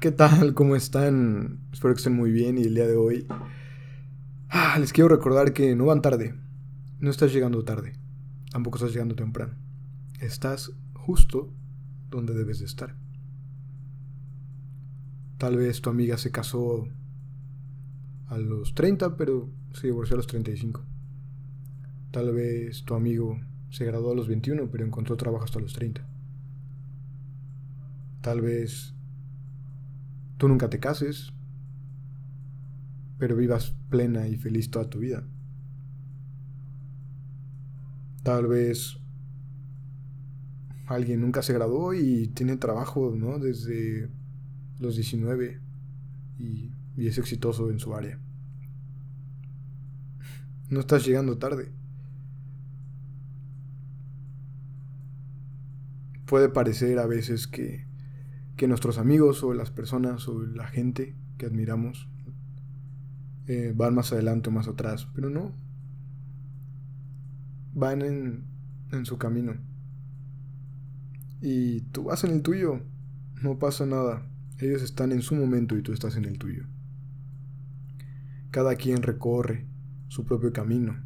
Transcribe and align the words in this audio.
¿Qué 0.00 0.12
tal? 0.12 0.54
¿Cómo 0.54 0.76
están? 0.76 1.60
Espero 1.72 1.92
que 1.92 1.98
estén 1.98 2.14
muy 2.14 2.30
bien 2.30 2.56
y 2.56 2.62
el 2.62 2.74
día 2.74 2.86
de 2.86 2.96
hoy 2.96 3.26
ah, 4.48 4.78
les 4.80 4.94
quiero 4.94 5.08
recordar 5.08 5.52
que 5.52 5.76
no 5.76 5.84
van 5.84 6.00
tarde. 6.00 6.34
No 7.00 7.10
estás 7.10 7.34
llegando 7.34 7.62
tarde. 7.64 7.92
Tampoco 8.50 8.78
estás 8.78 8.94
llegando 8.94 9.14
temprano. 9.14 9.52
Estás 10.18 10.72
justo 10.94 11.52
donde 12.08 12.32
debes 12.32 12.60
de 12.60 12.64
estar. 12.64 12.96
Tal 15.36 15.58
vez 15.58 15.82
tu 15.82 15.90
amiga 15.90 16.16
se 16.16 16.30
casó 16.30 16.88
a 18.28 18.38
los 18.38 18.74
30, 18.74 19.18
pero 19.18 19.50
se 19.74 19.88
divorció 19.88 20.14
a 20.14 20.16
los 20.16 20.26
35. 20.28 20.82
Tal 22.10 22.32
vez 22.32 22.84
tu 22.84 22.94
amigo 22.94 23.38
se 23.68 23.84
graduó 23.84 24.12
a 24.12 24.16
los 24.16 24.28
21, 24.28 24.70
pero 24.70 24.86
encontró 24.86 25.18
trabajo 25.18 25.44
hasta 25.44 25.60
los 25.60 25.74
30. 25.74 26.08
Tal 28.22 28.40
vez 28.40 28.94
tú 30.40 30.48
nunca 30.48 30.70
te 30.70 30.80
cases, 30.80 31.34
pero 33.18 33.36
vivas 33.36 33.76
plena 33.90 34.26
y 34.26 34.38
feliz 34.38 34.70
toda 34.70 34.88
tu 34.88 35.00
vida. 35.00 35.22
Tal 38.22 38.46
vez 38.46 38.96
alguien 40.86 41.20
nunca 41.20 41.42
se 41.42 41.52
graduó 41.52 41.92
y 41.92 42.28
tiene 42.28 42.56
trabajo, 42.56 43.14
¿no? 43.14 43.38
Desde 43.38 44.08
los 44.78 44.96
19 44.96 45.60
y, 46.38 46.72
y 46.96 47.06
es 47.06 47.18
exitoso 47.18 47.70
en 47.70 47.78
su 47.78 47.94
área. 47.94 48.18
No 50.70 50.80
estás 50.80 51.04
llegando 51.04 51.36
tarde. 51.36 51.70
Puede 56.24 56.48
parecer 56.48 56.98
a 56.98 57.04
veces 57.04 57.46
que 57.46 57.90
que 58.60 58.68
nuestros 58.68 58.98
amigos 58.98 59.42
o 59.42 59.54
las 59.54 59.70
personas 59.70 60.28
o 60.28 60.38
la 60.42 60.66
gente 60.66 61.16
que 61.38 61.46
admiramos 61.46 62.10
eh, 63.46 63.72
van 63.74 63.94
más 63.94 64.12
adelante 64.12 64.50
o 64.50 64.52
más 64.52 64.68
atrás, 64.68 65.08
pero 65.14 65.30
no. 65.30 65.54
Van 67.72 68.02
en, 68.02 68.44
en 68.92 69.06
su 69.06 69.16
camino. 69.16 69.54
Y 71.40 71.80
tú 71.92 72.04
vas 72.04 72.22
en 72.24 72.32
el 72.32 72.42
tuyo. 72.42 72.82
No 73.42 73.58
pasa 73.58 73.86
nada. 73.86 74.30
Ellos 74.58 74.82
están 74.82 75.12
en 75.12 75.22
su 75.22 75.36
momento 75.36 75.78
y 75.78 75.82
tú 75.82 75.94
estás 75.94 76.16
en 76.16 76.26
el 76.26 76.36
tuyo. 76.36 76.66
Cada 78.50 78.74
quien 78.74 79.00
recorre 79.00 79.68
su 80.08 80.26
propio 80.26 80.52
camino, 80.52 81.02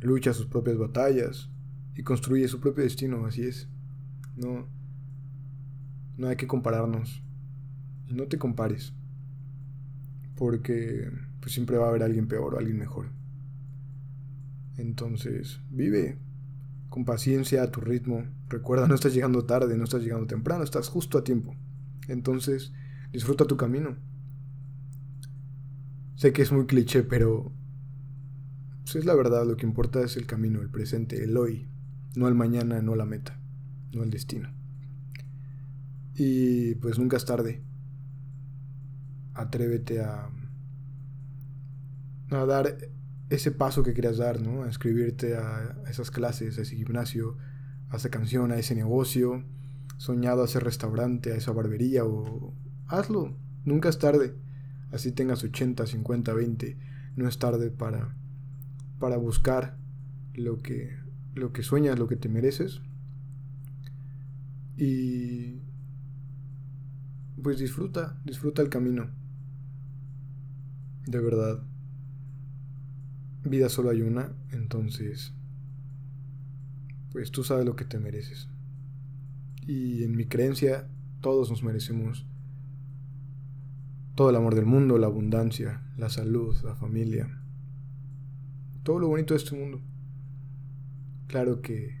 lucha 0.00 0.32
sus 0.32 0.46
propias 0.46 0.78
batallas 0.78 1.50
y 1.96 2.04
construye 2.04 2.46
su 2.46 2.60
propio 2.60 2.84
destino, 2.84 3.26
así 3.26 3.42
es. 3.42 3.68
No, 4.36 4.68
no 6.16 6.28
hay 6.28 6.36
que 6.36 6.46
compararnos. 6.46 7.22
Y 8.08 8.14
no 8.14 8.24
te 8.26 8.38
compares. 8.38 8.92
Porque 10.36 11.10
pues 11.40 11.52
siempre 11.52 11.76
va 11.76 11.86
a 11.86 11.88
haber 11.88 12.02
alguien 12.02 12.26
peor 12.26 12.54
o 12.54 12.58
alguien 12.58 12.78
mejor. 12.78 13.10
Entonces, 14.76 15.60
vive 15.70 16.18
con 16.88 17.04
paciencia 17.04 17.62
a 17.62 17.70
tu 17.70 17.80
ritmo. 17.80 18.24
Recuerda, 18.48 18.88
no 18.88 18.94
estás 18.94 19.14
llegando 19.14 19.44
tarde, 19.44 19.76
no 19.76 19.84
estás 19.84 20.02
llegando 20.02 20.26
temprano, 20.26 20.64
estás 20.64 20.88
justo 20.88 21.18
a 21.18 21.24
tiempo. 21.24 21.54
Entonces, 22.08 22.72
disfruta 23.12 23.46
tu 23.46 23.56
camino. 23.56 23.96
Sé 26.16 26.32
que 26.32 26.42
es 26.42 26.52
muy 26.52 26.66
cliché, 26.66 27.02
pero 27.02 27.52
pues 28.84 28.96
es 28.96 29.04
la 29.04 29.14
verdad, 29.14 29.46
lo 29.46 29.56
que 29.56 29.66
importa 29.66 30.02
es 30.02 30.16
el 30.16 30.26
camino, 30.26 30.60
el 30.60 30.68
presente, 30.68 31.24
el 31.24 31.36
hoy, 31.36 31.66
no 32.16 32.28
el 32.28 32.34
mañana, 32.34 32.82
no 32.82 32.94
la 32.94 33.06
meta, 33.06 33.38
no 33.92 34.02
el 34.02 34.10
destino. 34.10 34.50
Y 36.14 36.74
pues 36.76 36.98
nunca 36.98 37.16
es 37.16 37.24
tarde. 37.24 37.62
Atrévete 39.34 40.00
a, 40.00 40.30
a 42.30 42.46
dar 42.46 42.78
ese 43.30 43.50
paso 43.50 43.82
que 43.82 43.92
quieras 43.92 44.18
dar, 44.18 44.40
¿no? 44.40 44.62
A 44.62 44.66
inscribirte 44.66 45.36
a 45.36 45.76
esas 45.88 46.10
clases, 46.10 46.58
a 46.58 46.62
ese 46.62 46.76
gimnasio, 46.76 47.36
a 47.90 47.96
esa 47.96 48.10
canción, 48.10 48.52
a 48.52 48.58
ese 48.58 48.74
negocio, 48.74 49.44
soñado 49.96 50.42
a 50.42 50.44
ese 50.46 50.60
restaurante, 50.60 51.32
a 51.32 51.36
esa 51.36 51.52
barbería 51.52 52.04
o 52.04 52.54
hazlo, 52.86 53.36
nunca 53.64 53.88
es 53.88 53.98
tarde. 53.98 54.34
Así 54.92 55.12
tengas 55.12 55.42
80, 55.42 55.86
50, 55.86 56.32
20, 56.32 56.78
no 57.16 57.28
es 57.28 57.38
tarde 57.38 57.70
para 57.70 58.14
para 58.98 59.16
buscar 59.16 59.76
lo 60.34 60.60
que 60.60 60.96
lo 61.34 61.52
que 61.52 61.62
sueñas, 61.62 61.98
lo 61.98 62.08
que 62.08 62.16
te 62.16 62.28
mereces. 62.28 62.80
Y 64.76 65.60
pues 67.44 67.58
disfruta, 67.58 68.18
disfruta 68.24 68.62
el 68.62 68.70
camino. 68.70 69.10
De 71.06 71.20
verdad. 71.20 71.62
Vida 73.44 73.68
solo 73.68 73.90
hay 73.90 74.00
una, 74.00 74.32
entonces, 74.50 75.34
pues 77.12 77.30
tú 77.30 77.44
sabes 77.44 77.66
lo 77.66 77.76
que 77.76 77.84
te 77.84 77.98
mereces. 77.98 78.48
Y 79.66 80.04
en 80.04 80.16
mi 80.16 80.24
creencia, 80.24 80.88
todos 81.20 81.50
nos 81.50 81.62
merecemos 81.62 82.26
todo 84.14 84.30
el 84.30 84.36
amor 84.36 84.54
del 84.54 84.64
mundo, 84.64 84.96
la 84.96 85.08
abundancia, 85.08 85.82
la 85.98 86.08
salud, 86.08 86.56
la 86.64 86.74
familia, 86.76 87.42
todo 88.84 89.00
lo 89.00 89.08
bonito 89.08 89.34
de 89.34 89.38
este 89.38 89.54
mundo. 89.54 89.82
Claro 91.26 91.60
que, 91.60 91.98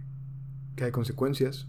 que 0.74 0.84
hay 0.84 0.90
consecuencias, 0.90 1.68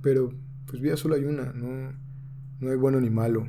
pero 0.00 0.32
pues 0.72 0.80
vida 0.80 0.96
solo 0.96 1.16
hay 1.16 1.24
una, 1.24 1.52
no, 1.52 1.92
no 2.60 2.70
hay 2.70 2.76
bueno 2.78 2.98
ni 2.98 3.10
malo, 3.10 3.46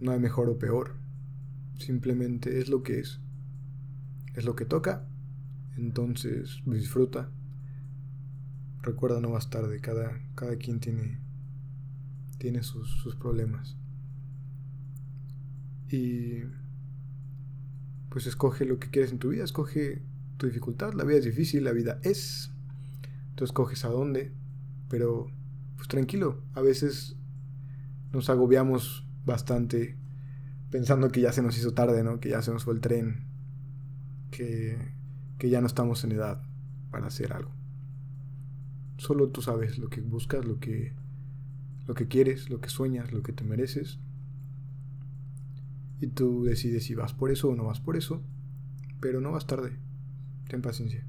no 0.00 0.10
hay 0.10 0.18
mejor 0.18 0.48
o 0.48 0.58
peor, 0.58 0.94
simplemente 1.76 2.62
es 2.62 2.70
lo 2.70 2.82
que 2.82 2.98
es, 2.98 3.20
es 4.34 4.46
lo 4.46 4.56
que 4.56 4.64
toca, 4.64 5.06
entonces 5.76 6.62
disfruta, 6.64 7.28
recuerda 8.80 9.20
no 9.20 9.32
vas 9.32 9.50
tarde, 9.50 9.82
cada, 9.82 10.18
cada 10.34 10.56
quien 10.56 10.80
tiene, 10.80 11.20
tiene 12.38 12.62
sus, 12.62 12.88
sus 13.02 13.14
problemas. 13.14 13.76
Y 15.90 16.38
pues 18.08 18.26
escoge 18.26 18.64
lo 18.64 18.78
que 18.78 18.88
quieres 18.88 19.12
en 19.12 19.18
tu 19.18 19.28
vida, 19.28 19.44
escoge 19.44 20.00
tu 20.38 20.46
dificultad, 20.46 20.94
la 20.94 21.04
vida 21.04 21.18
es 21.18 21.26
difícil, 21.26 21.64
la 21.64 21.72
vida 21.72 22.00
es, 22.02 22.50
tú 23.34 23.44
escoges 23.44 23.84
a 23.84 23.90
dónde, 23.90 24.32
pero 24.92 25.30
pues 25.76 25.88
tranquilo, 25.88 26.42
a 26.52 26.60
veces 26.60 27.16
nos 28.12 28.28
agobiamos 28.28 29.06
bastante 29.24 29.96
pensando 30.70 31.08
que 31.08 31.22
ya 31.22 31.32
se 31.32 31.40
nos 31.40 31.56
hizo 31.56 31.72
tarde, 31.72 32.04
¿no? 32.04 32.20
Que 32.20 32.28
ya 32.28 32.42
se 32.42 32.52
nos 32.52 32.64
fue 32.64 32.74
el 32.74 32.82
tren, 32.82 33.24
que, 34.30 34.76
que 35.38 35.48
ya 35.48 35.62
no 35.62 35.66
estamos 35.66 36.04
en 36.04 36.12
edad 36.12 36.42
para 36.90 37.06
hacer 37.06 37.32
algo. 37.32 37.50
Solo 38.98 39.30
tú 39.30 39.40
sabes 39.40 39.78
lo 39.78 39.88
que 39.88 40.02
buscas, 40.02 40.44
lo 40.44 40.60
que, 40.60 40.92
lo 41.86 41.94
que 41.94 42.06
quieres, 42.06 42.50
lo 42.50 42.60
que 42.60 42.68
sueñas, 42.68 43.12
lo 43.12 43.22
que 43.22 43.32
te 43.32 43.44
mereces. 43.44 43.98
Y 46.00 46.08
tú 46.08 46.44
decides 46.44 46.84
si 46.84 46.94
vas 46.94 47.14
por 47.14 47.30
eso 47.30 47.48
o 47.48 47.56
no 47.56 47.64
vas 47.64 47.80
por 47.80 47.96
eso, 47.96 48.22
pero 49.00 49.22
no 49.22 49.32
vas 49.32 49.46
tarde. 49.46 49.78
Ten 50.48 50.60
paciencia. 50.60 51.02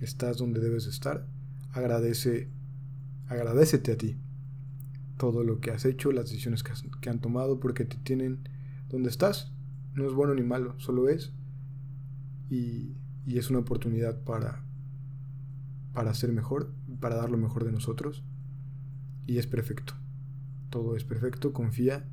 Estás 0.00 0.38
donde 0.38 0.60
debes 0.60 0.86
estar 0.86 1.26
agradece, 1.72 2.48
agradecete 3.28 3.92
a 3.92 3.98
ti 3.98 4.18
todo 5.22 5.44
lo 5.44 5.60
que 5.60 5.70
has 5.70 5.84
hecho, 5.84 6.10
las 6.10 6.30
decisiones 6.30 6.64
que, 6.64 7.08
han 7.08 7.20
tomado, 7.20 7.60
porque 7.60 7.84
te 7.84 7.96
tienen 7.96 8.48
donde 8.88 9.08
estás. 9.08 9.52
No 9.94 10.04
es 10.04 10.12
bueno 10.14 10.34
ni 10.34 10.42
malo, 10.42 10.74
solo 10.80 11.08
es. 11.08 11.32
Y, 12.50 12.96
es 13.26 13.48
una 13.48 13.60
oportunidad 13.60 14.20
para, 14.24 14.64
para 15.92 16.12
ser 16.12 16.32
mejor, 16.32 16.74
para 16.98 17.14
dar 17.14 17.30
lo 17.30 17.38
mejor 17.38 17.64
de 17.64 17.70
nosotros. 17.70 18.24
Y 19.26 19.38
es 19.38 19.46
perfecto. 19.46 19.94
Todo 20.70 20.96
es 20.96 21.04
perfecto, 21.04 21.52
confía. 21.52 22.04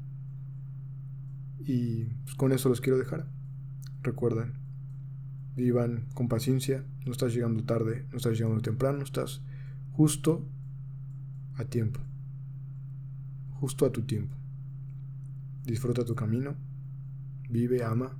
Y 1.59 2.05
pues, 2.25 2.35
con 2.35 2.51
eso 2.51 2.69
los 2.69 2.79
quiero 2.79 2.99
dejar. 2.99 3.27
Recuerden, 4.03 4.53
vivan 5.55 6.05
con 6.13 6.27
paciencia, 6.27 6.85
no 7.07 7.11
estás 7.11 7.33
llegando 7.33 7.63
tarde, 7.63 8.05
no 8.11 8.17
estás 8.17 8.37
llegando 8.37 8.61
temprano, 8.61 9.03
estás 9.03 9.41
justo 9.99 10.47
a 11.57 11.65
tiempo, 11.65 11.99
justo 13.59 13.85
a 13.85 13.91
tu 13.91 14.03
tiempo. 14.03 14.33
Disfruta 15.65 16.05
tu 16.05 16.15
camino, 16.15 16.55
vive, 17.49 17.83
ama 17.83 18.17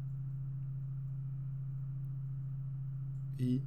y 3.38 3.64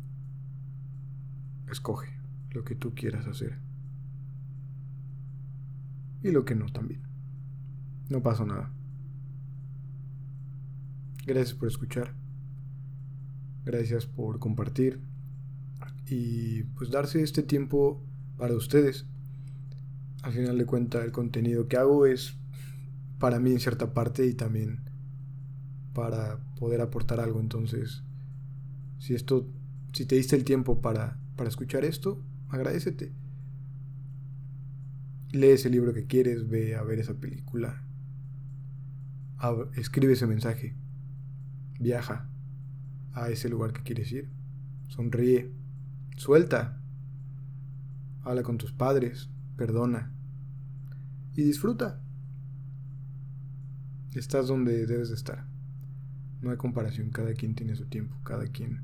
escoge 1.71 2.13
lo 2.51 2.65
que 2.65 2.75
tú 2.75 2.95
quieras 2.95 3.27
hacer. 3.27 3.59
Y 6.23 6.33
lo 6.33 6.45
que 6.45 6.55
no 6.55 6.67
también. 6.67 7.01
No 8.11 8.23
pasa 8.23 8.45
nada. 8.45 8.75
Gracias 11.25 11.55
por 11.55 11.69
escuchar. 11.69 12.15
Gracias 13.65 14.05
por 14.05 14.39
compartir 14.39 15.01
y 16.13 16.65
pues 16.77 16.91
darse 16.91 17.23
este 17.23 17.43
tiempo 17.43 18.05
para 18.37 18.55
ustedes. 18.55 19.07
al 20.23 20.33
final 20.33 20.59
de 20.59 20.67
cuentas 20.67 21.05
el 21.05 21.11
contenido 21.11 21.69
que 21.69 21.79
hago 21.79 22.07
es 22.07 22.37
para 23.19 23.41
mí 23.41 23.51
en 23.51 23.61
cierta 23.61 23.95
parte 23.95 24.27
y 24.27 24.35
también 24.35 24.85
para 25.95 26.39
poder 26.61 26.81
aportar 26.81 27.19
algo. 27.19 27.41
Entonces, 27.41 28.05
si 28.99 29.15
esto, 29.15 29.49
si 29.93 30.05
te 30.05 30.17
diste 30.17 30.37
el 30.37 30.45
tiempo 30.45 30.83
para, 30.83 31.19
para 31.35 31.49
escuchar 31.49 31.85
esto, 31.85 32.23
agradecete. 32.51 33.13
Lee 35.33 35.49
ese 35.49 35.71
libro 35.71 35.95
que 35.95 36.07
quieres, 36.07 36.47
ve 36.47 36.77
a 36.77 36.83
ver 36.83 36.99
esa 36.99 37.15
película, 37.15 37.83
escribe 39.77 40.13
ese 40.13 40.27
mensaje, 40.27 40.77
viaja 41.81 42.29
a 43.15 43.31
ese 43.31 43.49
lugar 43.49 43.73
que 43.73 43.83
quieres 43.83 44.13
ir, 44.13 44.31
sonríe, 44.89 45.62
suelta, 46.17 46.81
habla 48.23 48.43
con 48.43 48.59
tus 48.59 48.73
padres, 48.73 49.31
perdona. 49.57 50.13
Y 51.35 51.43
disfruta. 51.43 52.01
Estás 54.13 54.49
donde 54.49 54.87
debes 54.87 55.09
de 55.09 55.15
estar. 55.15 55.47
No 56.41 56.51
hay 56.51 56.57
comparación, 56.57 57.11
cada 57.11 57.33
quien 57.35 57.55
tiene 57.55 57.75
su 57.75 57.87
tiempo, 57.87 58.17
cada 58.25 58.47
quien 58.49 58.83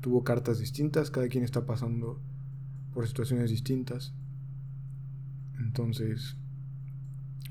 tuvo 0.00 0.24
cartas 0.24 0.58
distintas, 0.58 1.10
cada 1.10 1.28
quien 1.28 1.44
está 1.44 1.66
pasando 1.66 2.22
por 2.94 3.06
situaciones 3.06 3.50
distintas. 3.50 4.14
Entonces, 5.58 6.36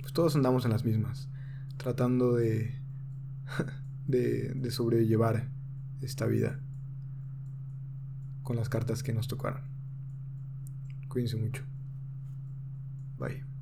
pues 0.01 0.13
todos 0.13 0.35
andamos 0.35 0.65
en 0.65 0.71
las 0.71 0.85
mismas, 0.85 1.29
tratando 1.77 2.33
de, 2.33 2.81
de, 4.07 4.53
de 4.55 4.71
sobrellevar 4.71 5.49
esta 6.01 6.25
vida 6.25 6.64
con 8.45 8.55
las 8.55 8.69
cartas 8.69 9.01
que 9.01 9.11
nos 9.11 9.27
tocaron. 9.27 9.63
Cuídense 11.09 11.35
mucho. 11.35 11.63
Bye. 13.17 13.54